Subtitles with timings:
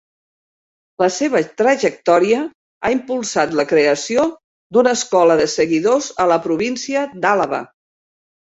[1.01, 4.25] La seva trajectòria ha impulsat la creació
[4.79, 7.63] d'una escola de seguidors a la província d'Àlaba.